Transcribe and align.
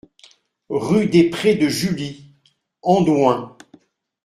Rue 0.69 1.05
des 1.05 1.29
Prés 1.29 1.53
de 1.53 1.69
Julie, 1.69 2.31
Andoins 2.81 3.55